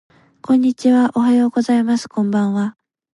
[0.41, 2.75] こんにちはおはようございますこんばんは